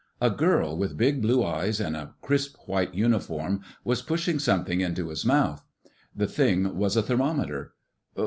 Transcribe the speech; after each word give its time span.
A 0.19 0.31
girl 0.31 0.75
with 0.75 0.97
big, 0.97 1.21
blue 1.21 1.43
eyes 1.45 1.79
and 1.79 1.95
a 1.95 2.15
crisp 2.23 2.57
white 2.65 2.95
uniform, 2.95 3.61
was 3.83 4.01
pushing 4.01 4.39
something 4.39 4.81
into 4.81 5.09
his 5.09 5.23
mouth. 5.23 5.63
The 6.15 6.25
thing 6.25 6.75
was 6.75 6.95
a 6.97 7.03
thermometer. 7.03 7.73